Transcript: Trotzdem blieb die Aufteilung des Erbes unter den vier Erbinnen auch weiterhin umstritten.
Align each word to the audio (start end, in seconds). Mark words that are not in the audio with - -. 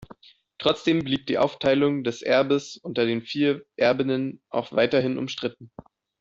Trotzdem 0.57 1.03
blieb 1.03 1.27
die 1.27 1.37
Aufteilung 1.37 2.03
des 2.03 2.23
Erbes 2.23 2.75
unter 2.77 3.05
den 3.05 3.21
vier 3.21 3.63
Erbinnen 3.75 4.41
auch 4.49 4.71
weiterhin 4.71 5.19
umstritten. 5.19 5.69